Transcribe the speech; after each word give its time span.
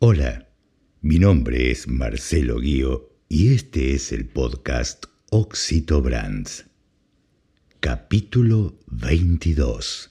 Hola, 0.00 0.48
mi 1.02 1.20
nombre 1.20 1.70
es 1.70 1.86
Marcelo 1.86 2.58
Guío 2.58 3.16
y 3.28 3.54
este 3.54 3.94
es 3.94 4.10
el 4.10 4.26
podcast 4.26 5.04
Oxito 5.30 6.02
Brands. 6.02 6.66
Capítulo 7.78 8.80
22. 8.88 10.10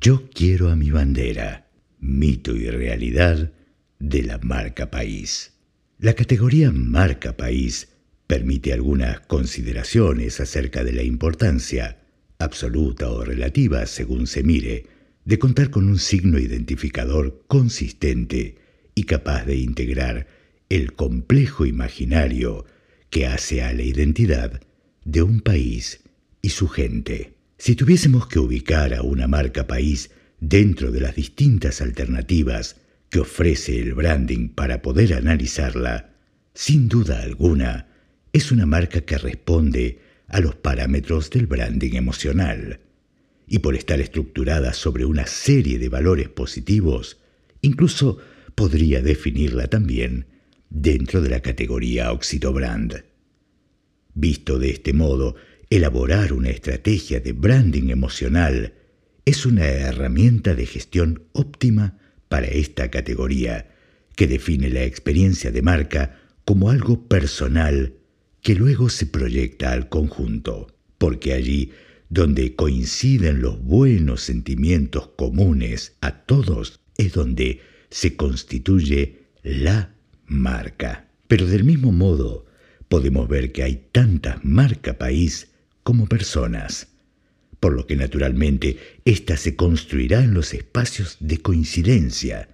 Yo 0.00 0.28
quiero 0.28 0.70
a 0.70 0.76
mi 0.76 0.90
bandera, 0.90 1.70
mito 2.00 2.56
y 2.56 2.68
realidad 2.68 3.52
de 4.00 4.22
la 4.24 4.38
marca 4.38 4.90
país. 4.90 5.52
La 5.98 6.14
categoría 6.14 6.72
marca 6.72 7.36
país 7.36 7.88
permite 8.26 8.72
algunas 8.72 9.20
consideraciones 9.20 10.40
acerca 10.40 10.82
de 10.82 10.92
la 10.92 11.04
importancia, 11.04 12.02
absoluta 12.38 13.08
o 13.08 13.24
relativa 13.24 13.86
según 13.86 14.26
se 14.26 14.42
mire, 14.42 14.86
de 15.24 15.38
contar 15.38 15.70
con 15.70 15.88
un 15.88 16.00
signo 16.00 16.40
identificador 16.40 17.44
consistente 17.46 18.63
y 18.94 19.04
capaz 19.04 19.44
de 19.44 19.56
integrar 19.56 20.26
el 20.68 20.92
complejo 20.94 21.66
imaginario 21.66 22.64
que 23.10 23.26
hace 23.26 23.62
a 23.62 23.72
la 23.72 23.82
identidad 23.82 24.60
de 25.04 25.22
un 25.22 25.40
país 25.40 26.00
y 26.42 26.50
su 26.50 26.68
gente. 26.68 27.34
Si 27.58 27.76
tuviésemos 27.76 28.26
que 28.26 28.38
ubicar 28.38 28.94
a 28.94 29.02
una 29.02 29.28
marca 29.28 29.66
país 29.66 30.10
dentro 30.40 30.90
de 30.90 31.00
las 31.00 31.14
distintas 31.14 31.80
alternativas 31.80 32.76
que 33.10 33.20
ofrece 33.20 33.80
el 33.80 33.94
branding 33.94 34.48
para 34.48 34.82
poder 34.82 35.14
analizarla, 35.14 36.10
sin 36.54 36.88
duda 36.88 37.22
alguna, 37.22 37.88
es 38.32 38.50
una 38.50 38.66
marca 38.66 39.02
que 39.02 39.16
responde 39.16 40.00
a 40.28 40.40
los 40.40 40.56
parámetros 40.56 41.30
del 41.30 41.46
branding 41.46 41.94
emocional. 41.94 42.80
Y 43.46 43.60
por 43.60 43.76
estar 43.76 44.00
estructurada 44.00 44.72
sobre 44.72 45.04
una 45.04 45.26
serie 45.26 45.78
de 45.78 45.88
valores 45.88 46.28
positivos, 46.28 47.18
incluso 47.60 48.18
podría 48.54 49.02
definirla 49.02 49.68
también 49.68 50.26
dentro 50.70 51.20
de 51.20 51.28
la 51.28 51.40
categoría 51.40 52.12
Oxitobrand. 52.12 53.04
Visto 54.14 54.58
de 54.58 54.70
este 54.70 54.92
modo, 54.92 55.36
elaborar 55.70 56.32
una 56.32 56.50
estrategia 56.50 57.20
de 57.20 57.32
branding 57.32 57.90
emocional 57.90 58.74
es 59.24 59.46
una 59.46 59.66
herramienta 59.66 60.54
de 60.54 60.66
gestión 60.66 61.24
óptima 61.32 61.98
para 62.28 62.46
esta 62.46 62.90
categoría, 62.90 63.70
que 64.16 64.26
define 64.26 64.70
la 64.70 64.84
experiencia 64.84 65.50
de 65.50 65.62
marca 65.62 66.20
como 66.44 66.70
algo 66.70 67.08
personal 67.08 67.94
que 68.42 68.54
luego 68.54 68.90
se 68.90 69.06
proyecta 69.06 69.72
al 69.72 69.88
conjunto, 69.88 70.68
porque 70.98 71.32
allí 71.32 71.72
donde 72.10 72.54
coinciden 72.54 73.40
los 73.40 73.60
buenos 73.62 74.20
sentimientos 74.20 75.08
comunes 75.16 75.96
a 76.00 76.24
todos 76.24 76.80
es 76.96 77.12
donde 77.14 77.60
se 77.94 78.16
constituye 78.16 79.28
la 79.44 79.94
marca. 80.26 81.12
Pero 81.28 81.46
del 81.46 81.62
mismo 81.62 81.92
modo, 81.92 82.44
podemos 82.88 83.28
ver 83.28 83.52
que 83.52 83.62
hay 83.62 83.86
tantas 83.92 84.44
marca 84.44 84.98
país 84.98 85.52
como 85.84 86.08
personas, 86.08 86.88
por 87.60 87.72
lo 87.72 87.86
que 87.86 87.94
naturalmente 87.94 88.78
ésta 89.04 89.36
se 89.36 89.54
construirá 89.54 90.24
en 90.24 90.34
los 90.34 90.54
espacios 90.54 91.18
de 91.20 91.38
coincidencia, 91.38 92.48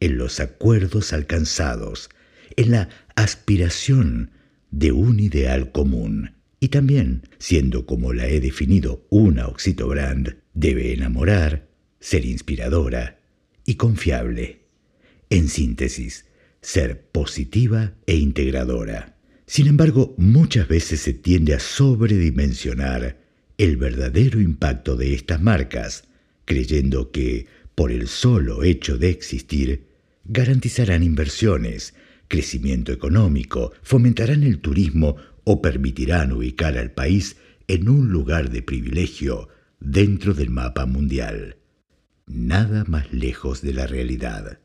en 0.00 0.18
los 0.18 0.38
acuerdos 0.38 1.14
alcanzados, 1.14 2.10
en 2.54 2.72
la 2.72 2.90
aspiración 3.16 4.32
de 4.70 4.92
un 4.92 5.18
ideal 5.18 5.72
común. 5.72 6.32
Y 6.60 6.68
también, 6.68 7.22
siendo 7.38 7.86
como 7.86 8.12
la 8.12 8.28
he 8.28 8.38
definido 8.38 9.06
una 9.08 9.48
Oxitobrand, 9.48 10.36
debe 10.52 10.92
enamorar, 10.92 11.70
ser 12.00 12.26
inspiradora 12.26 13.18
y 13.64 13.76
confiable. 13.76 14.63
En 15.34 15.48
síntesis, 15.48 16.26
ser 16.60 17.08
positiva 17.10 17.94
e 18.06 18.14
integradora. 18.14 19.16
Sin 19.46 19.66
embargo, 19.66 20.14
muchas 20.16 20.68
veces 20.68 21.00
se 21.00 21.12
tiende 21.12 21.54
a 21.54 21.58
sobredimensionar 21.58 23.18
el 23.58 23.76
verdadero 23.76 24.40
impacto 24.40 24.94
de 24.94 25.12
estas 25.12 25.42
marcas, 25.42 26.04
creyendo 26.44 27.10
que, 27.10 27.46
por 27.74 27.90
el 27.90 28.06
solo 28.06 28.62
hecho 28.62 28.96
de 28.96 29.10
existir, 29.10 29.88
garantizarán 30.24 31.02
inversiones, 31.02 31.94
crecimiento 32.28 32.92
económico, 32.92 33.72
fomentarán 33.82 34.44
el 34.44 34.60
turismo 34.60 35.16
o 35.42 35.60
permitirán 35.60 36.30
ubicar 36.30 36.78
al 36.78 36.92
país 36.92 37.38
en 37.66 37.88
un 37.88 38.10
lugar 38.10 38.50
de 38.50 38.62
privilegio 38.62 39.48
dentro 39.80 40.32
del 40.32 40.50
mapa 40.50 40.86
mundial. 40.86 41.56
Nada 42.24 42.84
más 42.86 43.12
lejos 43.12 43.62
de 43.62 43.74
la 43.74 43.88
realidad. 43.88 44.60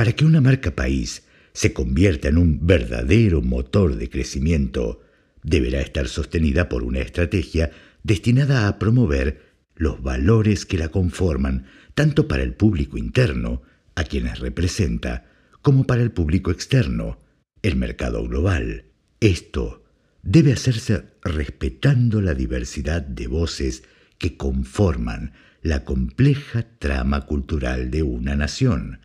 Para 0.00 0.14
que 0.14 0.24
una 0.24 0.40
marca 0.40 0.74
país 0.74 1.24
se 1.52 1.74
convierta 1.74 2.28
en 2.28 2.38
un 2.38 2.66
verdadero 2.66 3.42
motor 3.42 3.96
de 3.96 4.08
crecimiento, 4.08 5.02
deberá 5.42 5.82
estar 5.82 6.08
sostenida 6.08 6.70
por 6.70 6.84
una 6.84 7.00
estrategia 7.00 7.70
destinada 8.02 8.66
a 8.66 8.78
promover 8.78 9.42
los 9.74 10.02
valores 10.02 10.64
que 10.64 10.78
la 10.78 10.88
conforman, 10.88 11.66
tanto 11.94 12.28
para 12.28 12.42
el 12.42 12.54
público 12.54 12.96
interno, 12.96 13.60
a 13.94 14.04
quienes 14.04 14.38
representa, 14.38 15.26
como 15.60 15.84
para 15.84 16.00
el 16.00 16.12
público 16.12 16.50
externo, 16.50 17.20
el 17.60 17.76
mercado 17.76 18.26
global. 18.26 18.86
Esto 19.20 19.84
debe 20.22 20.54
hacerse 20.54 21.08
respetando 21.22 22.22
la 22.22 22.32
diversidad 22.32 23.02
de 23.02 23.26
voces 23.26 23.82
que 24.16 24.38
conforman 24.38 25.34
la 25.60 25.84
compleja 25.84 26.64
trama 26.78 27.26
cultural 27.26 27.90
de 27.90 28.02
una 28.02 28.34
nación, 28.34 29.00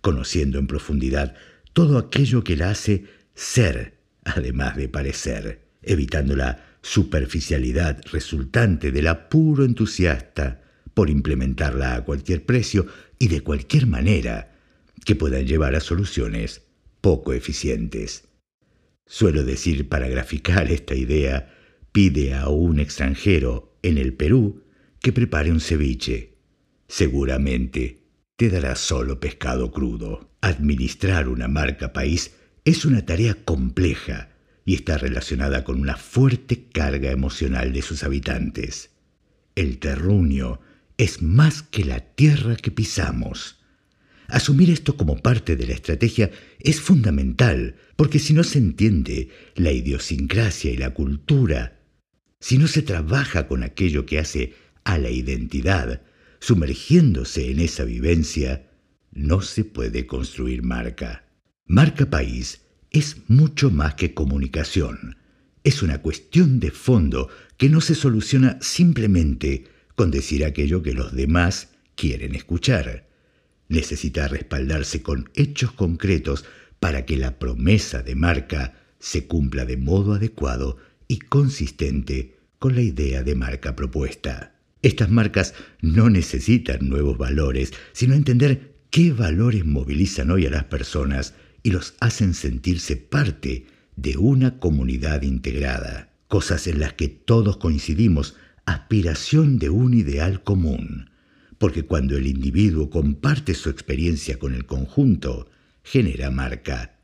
conociendo 0.00 0.58
en 0.58 0.66
profundidad 0.66 1.34
todo 1.72 1.98
aquello 1.98 2.42
que 2.44 2.56
la 2.56 2.70
hace 2.70 3.04
ser, 3.34 3.98
además 4.24 4.76
de 4.76 4.88
parecer, 4.88 5.68
evitando 5.82 6.36
la 6.36 6.64
superficialidad 6.82 8.00
resultante 8.10 8.90
del 8.90 9.06
apuro 9.06 9.64
entusiasta 9.64 10.62
por 10.94 11.10
implementarla 11.10 11.94
a 11.94 12.04
cualquier 12.04 12.44
precio 12.44 12.86
y 13.18 13.28
de 13.28 13.42
cualquier 13.42 13.86
manera 13.86 14.56
que 15.04 15.14
puedan 15.14 15.46
llevar 15.46 15.74
a 15.74 15.80
soluciones 15.80 16.62
poco 17.00 17.32
eficientes. 17.32 18.28
Suelo 19.06 19.44
decir 19.44 19.88
para 19.88 20.08
graficar 20.08 20.70
esta 20.70 20.94
idea, 20.94 21.54
pide 21.92 22.34
a 22.34 22.48
un 22.48 22.78
extranjero 22.78 23.76
en 23.82 23.98
el 23.98 24.14
Perú 24.14 24.62
que 25.00 25.12
prepare 25.12 25.50
un 25.50 25.60
ceviche. 25.60 26.34
Seguramente 26.88 27.99
te 28.40 28.48
dará 28.48 28.74
solo 28.74 29.20
pescado 29.20 29.70
crudo. 29.70 30.30
Administrar 30.40 31.28
una 31.28 31.46
marca 31.46 31.92
país 31.92 32.36
es 32.64 32.86
una 32.86 33.04
tarea 33.04 33.34
compleja 33.34 34.30
y 34.64 34.76
está 34.76 34.96
relacionada 34.96 35.62
con 35.62 35.78
una 35.78 35.98
fuerte 35.98 36.70
carga 36.72 37.10
emocional 37.10 37.74
de 37.74 37.82
sus 37.82 38.02
habitantes. 38.02 38.92
El 39.56 39.78
terruño 39.78 40.58
es 40.96 41.20
más 41.20 41.62
que 41.62 41.84
la 41.84 42.00
tierra 42.00 42.56
que 42.56 42.70
pisamos. 42.70 43.58
Asumir 44.26 44.70
esto 44.70 44.96
como 44.96 45.18
parte 45.18 45.54
de 45.54 45.66
la 45.66 45.74
estrategia 45.74 46.30
es 46.60 46.80
fundamental, 46.80 47.76
porque 47.94 48.18
si 48.18 48.32
no 48.32 48.42
se 48.42 48.56
entiende 48.56 49.28
la 49.54 49.70
idiosincrasia 49.70 50.72
y 50.72 50.78
la 50.78 50.94
cultura, 50.94 51.78
si 52.40 52.56
no 52.56 52.68
se 52.68 52.80
trabaja 52.80 53.46
con 53.46 53.64
aquello 53.64 54.06
que 54.06 54.18
hace 54.18 54.54
a 54.84 54.96
la 54.96 55.10
identidad, 55.10 56.00
sumergiéndose 56.40 57.50
en 57.50 57.60
esa 57.60 57.84
vivencia, 57.84 58.70
no 59.12 59.42
se 59.42 59.64
puede 59.64 60.06
construir 60.06 60.62
marca. 60.62 61.24
Marca 61.66 62.08
país 62.08 62.62
es 62.90 63.18
mucho 63.28 63.70
más 63.70 63.94
que 63.94 64.14
comunicación. 64.14 65.16
Es 65.62 65.82
una 65.82 65.98
cuestión 65.98 66.58
de 66.58 66.70
fondo 66.70 67.28
que 67.56 67.68
no 67.68 67.80
se 67.80 67.94
soluciona 67.94 68.58
simplemente 68.60 69.66
con 69.94 70.10
decir 70.10 70.44
aquello 70.44 70.82
que 70.82 70.94
los 70.94 71.14
demás 71.14 71.68
quieren 71.94 72.34
escuchar. 72.34 73.08
Necesita 73.68 74.26
respaldarse 74.26 75.02
con 75.02 75.30
hechos 75.34 75.72
concretos 75.72 76.44
para 76.80 77.04
que 77.04 77.16
la 77.16 77.38
promesa 77.38 78.02
de 78.02 78.14
marca 78.14 78.74
se 78.98 79.26
cumpla 79.26 79.66
de 79.66 79.76
modo 79.76 80.14
adecuado 80.14 80.78
y 81.06 81.18
consistente 81.18 82.38
con 82.58 82.74
la 82.74 82.82
idea 82.82 83.22
de 83.22 83.34
marca 83.34 83.76
propuesta. 83.76 84.59
Estas 84.82 85.10
marcas 85.10 85.54
no 85.82 86.08
necesitan 86.08 86.88
nuevos 86.88 87.18
valores, 87.18 87.72
sino 87.92 88.14
entender 88.14 88.76
qué 88.90 89.12
valores 89.12 89.64
movilizan 89.64 90.30
hoy 90.30 90.46
a 90.46 90.50
las 90.50 90.64
personas 90.64 91.34
y 91.62 91.70
los 91.70 91.94
hacen 92.00 92.34
sentirse 92.34 92.96
parte 92.96 93.66
de 93.96 94.16
una 94.16 94.58
comunidad 94.58 95.22
integrada, 95.22 96.12
cosas 96.28 96.66
en 96.66 96.80
las 96.80 96.94
que 96.94 97.08
todos 97.08 97.58
coincidimos, 97.58 98.36
aspiración 98.64 99.58
de 99.58 99.68
un 99.68 99.92
ideal 99.92 100.42
común, 100.42 101.10
porque 101.58 101.82
cuando 101.82 102.16
el 102.16 102.26
individuo 102.26 102.88
comparte 102.88 103.54
su 103.54 103.68
experiencia 103.68 104.38
con 104.38 104.54
el 104.54 104.64
conjunto, 104.64 105.50
genera 105.82 106.30
marca. 106.30 106.96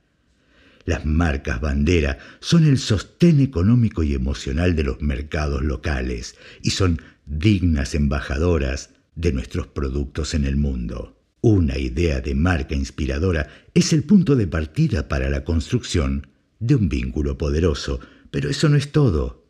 Las 0.87 1.05
marcas 1.05 1.61
bandera 1.61 2.19
son 2.40 2.64
el 2.64 2.78
sostén 2.78 3.40
económico 3.40 4.02
y 4.02 4.14
emocional 4.14 4.76
de 4.76 4.84
los 4.84 5.02
mercados 5.02 5.62
locales 5.62 6.37
y 6.62 6.70
son 6.70 7.02
dignas 7.26 7.94
embajadoras 7.94 8.90
de 9.14 9.32
nuestros 9.32 9.67
productos 9.67 10.34
en 10.34 10.44
el 10.44 10.56
mundo. 10.56 11.20
Una 11.40 11.78
idea 11.78 12.20
de 12.20 12.34
marca 12.34 12.75
inspiradora 12.75 13.49
es 13.75 13.93
el 13.93 14.05
punto 14.05 14.37
de 14.37 14.46
partida 14.46 15.08
para 15.08 15.28
la 15.28 15.44
construcción 15.44 16.28
de 16.58 16.76
un 16.76 16.88
vínculo 16.88 17.37
poderoso, 17.37 18.00
pero 18.31 18.49
eso 18.49 18.69
no 18.69 18.76
es 18.76 18.93
todo. 18.93 19.46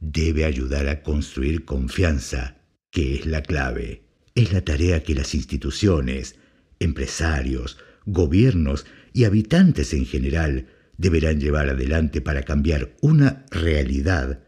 Debe 0.00 0.44
ayudar 0.44 0.88
a 0.88 1.02
construir 1.02 1.64
confianza, 1.64 2.58
que 2.90 3.16
es 3.16 3.26
la 3.26 3.42
clave. 3.42 4.04
Es 4.34 4.52
la 4.52 4.62
tarea 4.62 5.02
que 5.02 5.14
las 5.14 5.34
instituciones, 5.34 6.36
empresarios, 6.78 7.78
gobiernos 8.06 8.86
y 9.12 9.24
habitantes 9.24 9.94
en 9.94 10.06
general 10.06 10.66
deberán 10.98 11.40
llevar 11.40 11.68
adelante 11.68 12.20
para 12.20 12.42
cambiar 12.42 12.94
una 13.00 13.46
realidad 13.50 14.40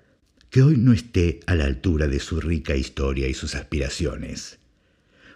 que 0.50 0.62
hoy 0.62 0.76
no 0.76 0.92
esté 0.92 1.40
a 1.46 1.54
la 1.54 1.64
altura 1.64 2.06
de 2.06 2.20
su 2.20 2.40
rica 2.40 2.76
historia 2.76 3.28
y 3.28 3.34
sus 3.34 3.54
aspiraciones. 3.54 4.58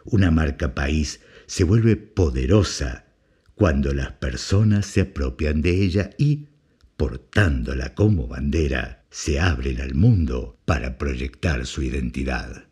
Una 0.05 0.31
marca 0.31 0.75
país 0.75 1.21
se 1.47 1.65
vuelve 1.65 1.97
poderosa 1.97 3.07
cuando 3.55 3.93
las 3.93 4.13
personas 4.13 4.87
se 4.87 5.03
apropian 5.03 5.61
de 5.61 5.83
ella 5.83 6.11
y, 6.17 6.49
portándola 6.97 7.95
como 7.95 8.27
bandera, 8.27 9.05
se 9.11 9.41
abren 9.41 9.81
al 9.81 9.95
mundo 9.95 10.59
para 10.65 10.97
proyectar 10.97 11.67
su 11.67 11.83
identidad. 11.83 12.70